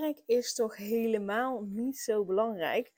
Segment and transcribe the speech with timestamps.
[0.00, 2.92] Werk is toch helemaal niet zo belangrijk.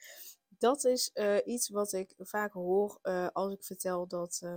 [0.48, 4.55] Dat is uh, iets wat ik vaak hoor uh, als ik vertel dat, uh,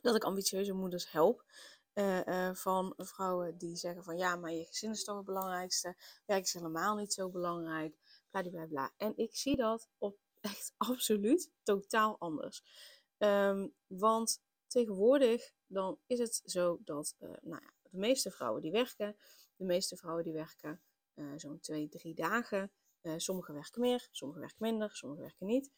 [0.00, 1.44] dat ik ambitieuze moeders help.
[1.92, 5.96] Eh, van vrouwen die zeggen van ja, maar je gezin is toch het belangrijkste.
[6.26, 7.98] Werk is helemaal niet zo belangrijk.
[8.30, 12.62] Bla, bla, En ik zie dat op echt absoluut totaal anders.
[13.18, 19.16] Um, want tegenwoordig dan is het zo dat nou ja, de meeste vrouwen die werken,
[19.56, 20.80] de meeste vrouwen die werken
[21.18, 22.72] uh, zo'n twee, drie dagen.
[23.02, 25.70] Uh, sommigen werken meer, sommigen werken minder, sommigen werken niet.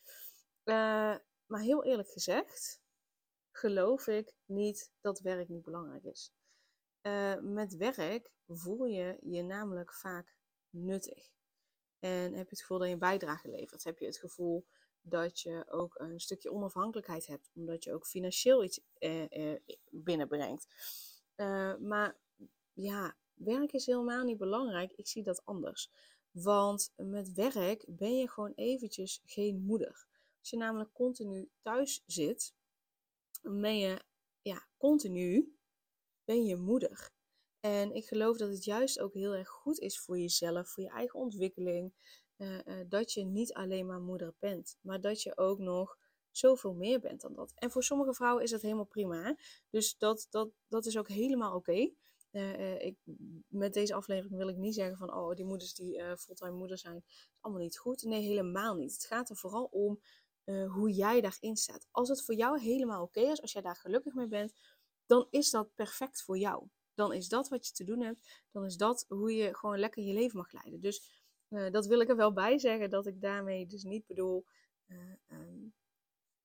[0.64, 2.80] Uh, maar heel eerlijk gezegd,
[3.50, 6.32] geloof ik niet dat werk niet belangrijk is.
[7.40, 10.36] met werk voel je je namelijk vaak
[10.70, 11.30] nuttig.
[11.98, 13.84] En heb je het gevoel dat je een bijdrage levert.
[13.84, 14.66] Heb je het gevoel
[15.00, 18.80] dat je ook een stukje onafhankelijkheid hebt, omdat je ook financieel iets
[19.90, 20.66] binnenbrengt.
[21.78, 22.18] maar
[22.72, 24.92] ja, werk is helemaal niet belangrijk.
[24.92, 25.90] Ik zie dat anders.
[26.30, 30.06] Want met werk ben je gewoon eventjes geen moeder.
[30.40, 32.54] Als je namelijk continu thuis zit,
[33.42, 34.02] ben je
[34.42, 35.56] ja, continu
[36.24, 37.10] ben je moeder.
[37.60, 40.88] En ik geloof dat het juist ook heel erg goed is voor jezelf, voor je
[40.90, 41.92] eigen ontwikkeling.
[42.36, 45.98] Uh, uh, dat je niet alleen maar moeder bent, maar dat je ook nog
[46.30, 47.52] zoveel meer bent dan dat.
[47.54, 49.36] En voor sommige vrouwen is dat helemaal prima.
[49.70, 51.90] Dus dat, dat, dat is ook helemaal oké.
[52.30, 52.96] Uh, ik,
[53.48, 56.78] met deze aflevering wil ik niet zeggen van, oh, die moeders die uh, fulltime moeder
[56.78, 58.02] zijn, is allemaal niet goed.
[58.02, 58.92] Nee, helemaal niet.
[58.92, 60.00] Het gaat er vooral om
[60.68, 61.88] hoe jij daarin staat.
[61.90, 64.52] Als het voor jou helemaal oké is, als jij daar gelukkig mee bent,
[65.06, 66.66] dan is dat perfect voor jou.
[66.94, 68.44] Dan is dat wat je te doen hebt.
[68.50, 70.80] Dan is dat hoe je gewoon lekker je leven mag leiden.
[70.80, 74.44] Dus dat wil ik er wel bij zeggen, dat ik daarmee dus niet bedoel
[75.28, 75.74] um,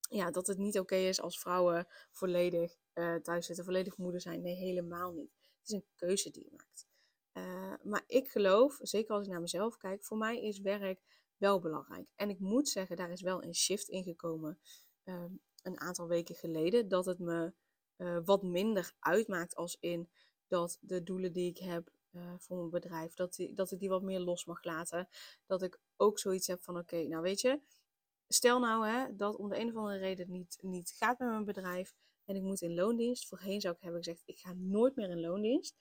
[0.10, 2.78] ja, dat het niet oké is als vrouwen volledig
[3.22, 4.42] thuis zitten, volledig moeder zijn.
[4.42, 5.32] Nee, helemaal niet.
[5.66, 6.88] Het is een keuze die je maakt.
[7.34, 11.02] Uh, maar ik geloof, zeker als ik naar mezelf kijk, voor mij is werk
[11.38, 12.08] wel belangrijk.
[12.16, 14.60] En ik moet zeggen, daar is wel een shift in gekomen
[15.04, 15.24] uh,
[15.62, 16.88] een aantal weken geleden.
[16.88, 17.54] Dat het me
[17.98, 20.10] uh, wat minder uitmaakt als in
[20.48, 21.94] dat de doelen die ik heb
[22.38, 25.08] voor mijn bedrijf, dat, dat ik die wat meer los mag laten.
[25.46, 27.62] Dat ik ook zoiets heb van, oké, nou weet je,
[28.28, 31.46] stel nou hè, dat om de een of andere reden niet, niet gaat met mijn
[31.46, 31.96] bedrijf
[32.26, 33.28] en ik moet in loondienst.
[33.28, 35.76] Voorheen zou ik hebben gezegd, ik ga nooit meer in loondienst.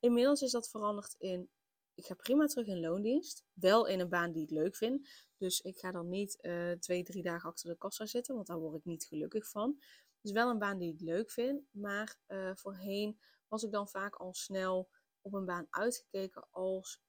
[0.00, 1.50] Inmiddels is dat veranderd in,
[1.94, 3.44] ik ga prima terug in loondienst.
[3.52, 5.08] Wel in een baan die ik leuk vind.
[5.36, 8.58] Dus ik ga dan niet uh, twee, drie dagen achter de kassa zitten, want daar
[8.58, 9.78] word ik niet gelukkig van.
[10.20, 11.62] Dus wel een baan die ik leuk vind.
[11.70, 17.02] Maar uh, voorheen was ik dan vaak al snel op een baan uitgekeken als,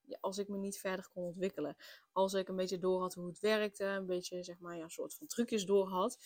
[0.00, 1.76] ja, als ik me niet verder kon ontwikkelen.
[2.12, 4.90] Als ik een beetje door had hoe het werkte, een beetje zeg maar ja, een
[4.90, 6.18] soort van trucjes door had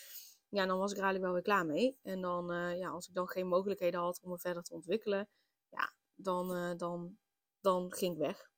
[0.57, 1.99] ja, dan was ik er eigenlijk wel weer klaar mee.
[2.03, 5.29] En dan, uh, ja, als ik dan geen mogelijkheden had om me verder te ontwikkelen,
[5.69, 7.19] ja, dan, uh, dan,
[7.61, 8.51] dan ging ik weg.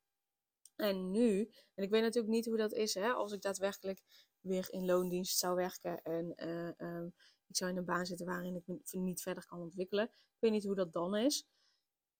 [0.76, 4.02] En nu, en ik weet natuurlijk niet hoe dat is, hè, als ik daadwerkelijk
[4.40, 7.14] weer in loondienst zou werken en uh, um,
[7.46, 10.04] ik zou in een baan zitten waarin ik me niet verder kan ontwikkelen.
[10.04, 11.46] Ik weet niet hoe dat dan is.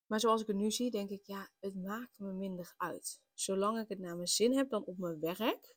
[0.06, 3.20] Maar zoals ik het nu zie, denk ik, ja, het maakt me minder uit.
[3.34, 5.76] Zolang ik het naar mijn zin heb dan op mijn werk,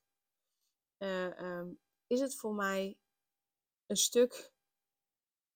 [0.98, 2.98] um, is het voor mij
[3.92, 4.54] een stuk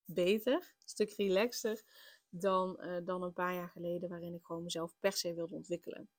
[0.06, 1.84] beter, een stuk relaxter
[2.30, 6.10] dan, uh, dan een paar jaar geleden, waarin ik gewoon mezelf per se wilde ontwikkelen.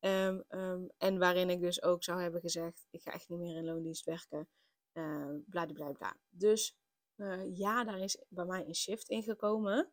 [0.00, 3.56] Um, um, en waarin ik dus ook zou hebben gezegd: ik ga echt niet meer
[3.56, 4.48] in loondienst werken.
[4.92, 6.16] Uh, bla, bla, bla.
[6.28, 6.76] Dus
[7.16, 9.92] uh, ja, daar is bij mij een shift in gekomen.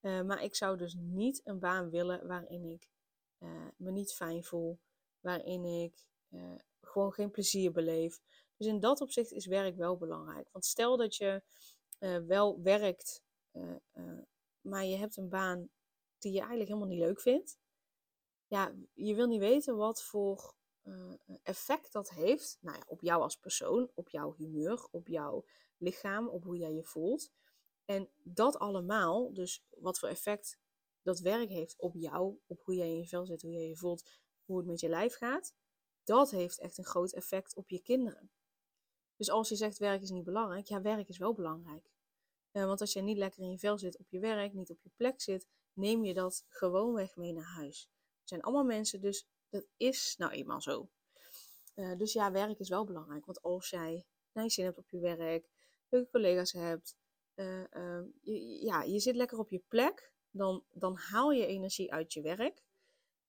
[0.00, 2.88] Maar ik zou dus niet een baan willen waarin ik
[3.76, 4.80] me niet fijn voel.
[5.20, 6.06] Waarin ik
[6.80, 8.20] gewoon geen plezier beleef.
[8.58, 10.48] Dus in dat opzicht is werk wel belangrijk.
[10.52, 11.42] Want stel dat je
[11.98, 13.22] uh, wel werkt,
[13.52, 14.18] uh, uh,
[14.60, 15.68] maar je hebt een baan
[16.18, 17.58] die je eigenlijk helemaal niet leuk vindt.
[18.46, 20.56] Ja, je wil niet weten wat voor
[21.42, 25.44] effect dat heeft nou ja, op jou als persoon, op jouw humeur, op jouw
[25.76, 27.30] lichaam, op hoe jij je voelt.
[27.84, 30.58] En dat allemaal, dus wat voor effect
[31.02, 33.76] dat werk heeft op jou, op hoe jij in je vel zit, hoe jij je
[33.76, 34.08] voelt,
[34.44, 35.54] hoe het met je lijf gaat,
[36.04, 38.30] dat heeft echt een groot effect op je kinderen.
[39.18, 41.90] Dus als je zegt werk is niet belangrijk, ja, werk is wel belangrijk.
[42.52, 44.80] Uh, want als je niet lekker in je vel zit op je werk, niet op
[44.82, 47.90] je plek zit, neem je dat gewoonweg mee naar huis.
[47.92, 50.88] Er zijn allemaal mensen, dus Dat is nou eenmaal zo.
[51.96, 53.26] dus ja, werk is wel belangrijk.
[53.26, 55.48] Want als jij zin hebt op je werk,
[55.88, 56.96] leuke collega's hebt,
[57.34, 62.12] ehm, je, ja, je zit lekker op je plek, dan, dan haal je energie uit
[62.12, 62.62] je werk.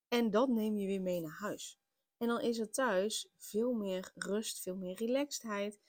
[0.08, 1.79] En dat neem je weer mee naar huis.
[2.20, 5.80] En dan is er thuis veel meer rust, veel meer relaxedheid.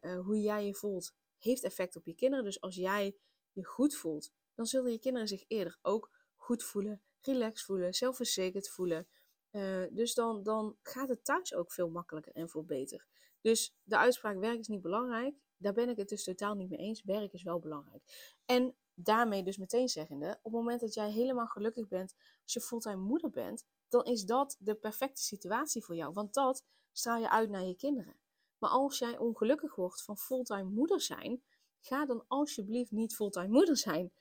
[0.00, 2.44] hoe jij je voelt, heeft effect op je kinderen.
[2.44, 3.16] Dus als jij
[3.52, 8.68] je goed voelt, dan zullen je kinderen zich eerder ook goed voelen, relaxed voelen, zelfverzekerd
[8.68, 9.08] voelen.
[9.50, 13.06] Uh, dus dan, dan gaat het thuis ook veel makkelijker en veel beter.
[13.40, 16.78] Dus de uitspraak werk is niet belangrijk, daar ben ik het dus totaal niet mee
[16.78, 17.02] eens.
[17.02, 18.02] Werk is wel belangrijk.
[18.44, 22.60] En daarmee dus meteen zeggende, op het moment dat jij helemaal gelukkig bent, als je
[22.60, 26.12] fulltime moeder bent, dan is dat de perfecte situatie voor jou.
[26.12, 28.16] Want dat straal je uit naar je kinderen.
[28.58, 31.42] Maar als jij ongelukkig wordt van fulltime moeder zijn,
[31.80, 34.12] ga dan alsjeblieft niet fulltime moeder zijn.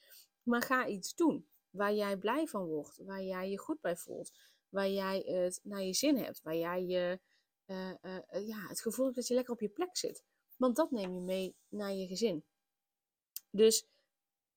[0.44, 4.32] Maar ga iets doen waar jij blij van wordt, waar jij je goed bij voelt,
[4.70, 7.20] waar jij het naar je zin hebt, waar jij je,
[7.66, 10.24] uh, uh, ja, het gevoel hebt dat je lekker op je plek zit.
[10.58, 12.44] Want dat neem je mee naar je gezin.
[13.50, 13.88] Dus,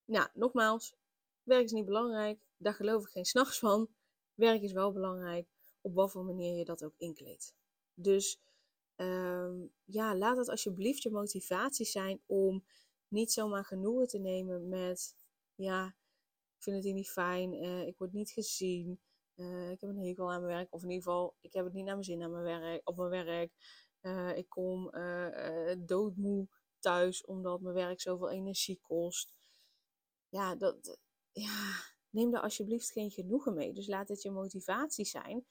[0.05, 0.95] nou, nogmaals,
[1.43, 2.41] werk is niet belangrijk.
[2.57, 3.96] Daar geloof ik geen s'nachts van.
[4.37, 5.49] Werk is wel belangrijk,
[5.81, 7.55] op wat voor manier je dat ook inkleedt.
[7.95, 8.41] Dus
[8.97, 12.65] um, ja, laat het alsjeblieft je motivatie zijn om
[13.09, 15.15] niet zomaar genoegen te nemen met,
[15.55, 15.87] ja,
[16.57, 19.01] ik vind het hier niet fijn, uh, ik word niet gezien,
[19.35, 21.75] uh, ik heb een hekel aan mijn werk, of in ieder geval, ik heb het
[21.75, 23.53] niet naar mijn zin aan mijn werk, op mijn werk.
[24.03, 24.91] Uh, ik kom
[25.79, 26.49] doodmoe
[26.79, 29.35] thuis omdat mijn werk zoveel energie kost.
[30.29, 30.99] Ja, dat,
[31.33, 31.75] ja,
[32.17, 33.73] neem daar alsjeblieft geen genoegen mee.
[33.73, 35.47] Dus laat het je motivatie zijn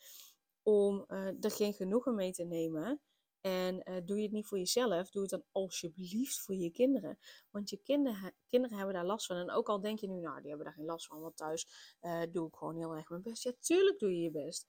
[0.63, 1.05] om
[1.39, 3.01] er geen genoegen mee te nemen.
[3.45, 7.17] En uh, doe je het niet voor jezelf, doe het dan alsjeblieft voor je kinderen.
[7.51, 9.37] Want je kinderen, kinderen hebben daar last van.
[9.37, 11.67] En ook al denk je nu, nou, die hebben daar geen last van, want thuis
[12.01, 13.43] uh, doe ik gewoon heel erg mijn best.
[13.43, 14.67] Ja, tuurlijk doe je je best.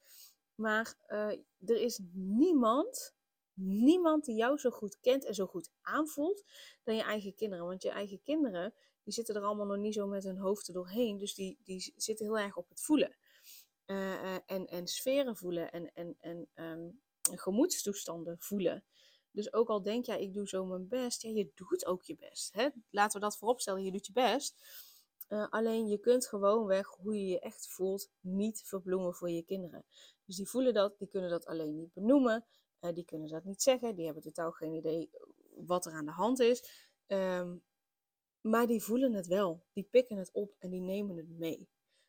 [0.54, 0.94] Maar
[1.58, 3.14] er is niemand,
[3.54, 6.44] niemand die jou zo goed kent en zo goed aanvoelt
[6.82, 7.66] dan je eigen kinderen.
[7.66, 8.74] Want je eigen kinderen,
[9.06, 11.18] die zitten er allemaal nog niet zo met hun hoofd er doorheen.
[11.18, 13.16] Dus die, die zitten heel erg op het voelen.
[14.46, 18.84] en, en sferen voelen en, en, en um, gemoedstoestanden voelen.
[19.30, 22.16] Dus ook al denk jij, ik doe zo mijn best, ja, je doet ook je
[22.16, 22.52] best.
[22.52, 22.68] Hè?
[22.90, 24.64] Laten we dat vooropstellen, je doet je best.
[25.28, 29.84] Uh, alleen je kunt gewoonweg hoe je je echt voelt niet verbloemen voor je kinderen.
[30.24, 32.46] Dus die voelen dat, die kunnen dat alleen niet benoemen.
[32.92, 35.10] Die kunnen dat niet zeggen, die hebben totaal geen idee
[35.54, 36.88] wat er aan de hand is.
[37.06, 37.62] Um,
[38.46, 41.68] maar die voelen het wel, die pikken het op en die nemen het mee.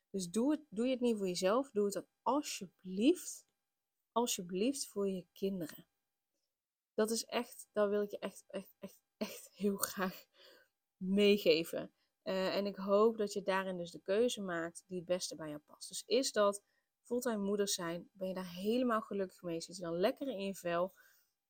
[0.09, 3.45] Dus doe, het, doe je het niet voor jezelf, doe het dan alsjeblieft
[4.11, 5.87] alsjeblieft voor je kinderen.
[6.93, 10.25] Dat is echt, dat wil ik je echt, echt, echt, echt heel graag
[10.97, 11.91] meegeven.
[12.23, 15.49] Uh, en ik hoop dat je daarin dus de keuze maakt die het beste bij
[15.49, 15.87] jou past.
[15.87, 16.63] Dus is dat
[17.03, 20.55] fulltime moeder zijn, ben je daar helemaal gelukkig mee, zit je dan lekker in je
[20.55, 20.93] vel,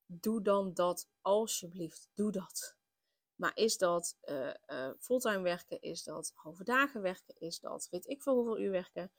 [0.05, 2.77] doe dan dat alsjeblieft, doe dat.
[3.37, 8.07] Maar is dat uh, uh, fulltime werken, is dat halve dagen werken, is dat weet
[8.07, 9.11] ik veel hoeveel uur werken,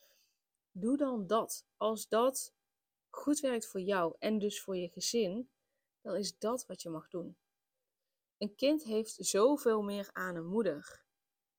[0.71, 1.67] doe dan dat.
[1.77, 2.55] Als dat
[3.11, 5.51] goed werkt voor jou en dus voor je gezin,
[6.01, 7.37] dan is dat wat je mag doen.
[8.39, 11.05] Een kind heeft zoveel meer aan een moeder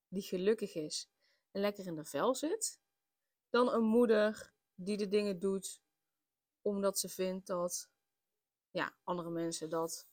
[0.08, 1.10] die gelukkig is
[1.50, 2.80] en lekker in de vel zit,
[3.48, 5.82] dan een moeder die de dingen doet
[6.62, 7.90] omdat ze vindt dat
[8.70, 10.08] ja, andere mensen dat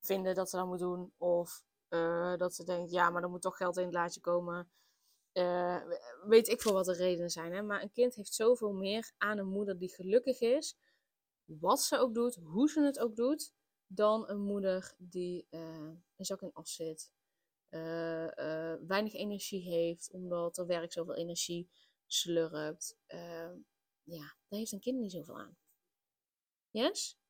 [0.00, 1.12] vinden dat ze dat moet doen.
[1.16, 4.70] Of uh, dat ze denkt, ja, maar er moet toch geld in het laadje komen.
[5.32, 5.82] Uh,
[6.24, 7.52] weet ik veel wat de redenen zijn.
[7.52, 7.62] Hè?
[7.62, 10.76] Maar een kind heeft zoveel meer aan een moeder die gelukkig is.
[11.44, 13.52] Wat ze ook doet, hoe ze het ook doet.
[13.86, 17.12] Dan een moeder die uh, een zak in as zit.
[18.86, 21.68] Weinig energie heeft, omdat er werk zoveel energie
[22.06, 22.96] slurpt.
[24.02, 25.56] ja, daar heeft een kind niet zoveel aan.
[26.70, 27.21] Yes?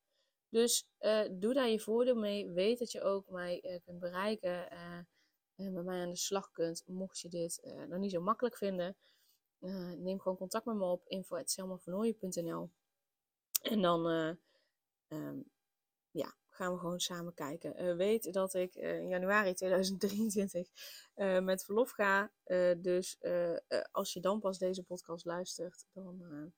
[0.53, 0.87] Dus
[1.31, 2.51] doe daar je voordeel mee.
[2.51, 5.07] Weet dat je ook mij kunt bereiken en
[5.55, 8.97] met mij aan de slag kunt, mocht je dit nog niet zo makkelijk vinden.
[9.97, 12.71] Neem gewoon contact met me op info.selmavernooien.nl
[13.61, 14.05] En dan
[15.07, 15.51] um,
[16.11, 17.97] ja, gaan we gewoon samen kijken.
[17.97, 20.67] weet dat ik in januari 2023
[21.41, 22.31] met verlof ga.
[22.77, 23.17] dus
[23.91, 26.53] als je dan pas deze podcast luistert, dan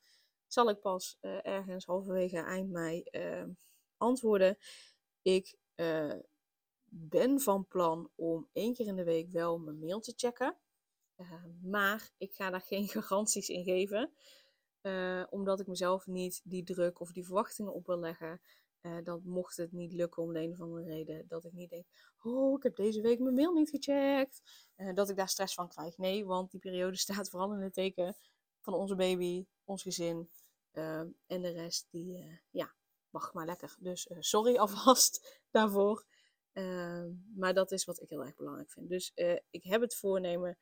[0.47, 3.03] zal ik pas ergens halverwege eind mei
[3.97, 4.57] antwoorden.
[5.21, 5.57] Ik
[6.89, 10.57] ben van plan om één keer in de week wel mijn mail te checken.
[11.17, 14.11] Uh, maar ik ga daar geen garanties in geven.
[14.81, 18.41] Uh, omdat ik mezelf niet die druk of die verwachtingen op wil leggen.
[18.81, 21.27] Uh, dat mocht het niet lukken om de een of andere reden.
[21.27, 21.85] Dat ik niet denk,
[22.21, 24.41] oh, ik heb deze week mijn mail niet gecheckt.
[24.93, 25.97] dat ik daar stress van krijg.
[25.97, 28.15] Nee, want die periode staat vooral in het teken
[28.61, 30.29] van onze baby, ons gezin.
[30.71, 32.75] En de rest, die, ja,
[33.15, 33.75] mag maar lekker.
[33.79, 36.05] Dus sorry alvast daarvoor.
[36.51, 38.89] Ehm, maar dat is wat ik heel erg belangrijk vind.
[38.89, 39.11] Dus
[39.49, 40.57] ik heb het voornemen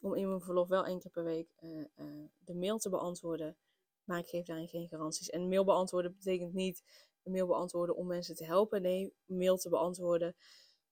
[0.00, 1.48] om in mijn verlof wel één keer per week
[2.38, 3.56] de mail te beantwoorden.
[4.04, 5.30] Maar ik geef daarin geen garanties.
[5.30, 6.82] En mail beantwoorden betekent niet
[7.22, 8.82] mail beantwoorden om mensen te helpen.
[8.82, 10.36] Nee, mail te beantwoorden.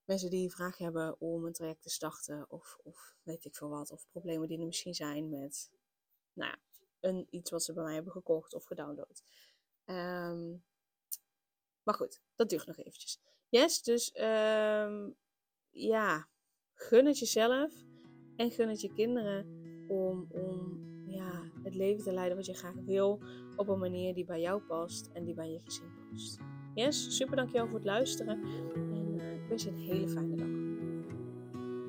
[0.05, 2.51] Mensen die een vraag hebben om een traject te starten.
[2.51, 3.91] Of, of weet ik veel wat.
[3.91, 5.71] Of problemen die er misschien zijn met
[6.33, 6.59] nou ja,
[7.01, 9.23] een, iets wat ze bij mij hebben gekocht of gedownload.
[9.85, 10.55] Ehm,
[11.85, 13.21] maar goed, dat duurt nog eventjes.
[13.49, 15.11] Yes, dus ehm,
[15.71, 16.29] ja,
[16.75, 17.73] gun het jezelf
[18.37, 19.47] en gun het je kinderen
[19.89, 23.23] om, om ja, het leven te leiden wat je graag wil
[23.57, 26.39] op een manier die bij jou past en die bij je gezin past.
[26.75, 28.43] Yes, super dankjewel voor het luisteren
[28.75, 30.52] en uh, ik wens je een hele fijne dag.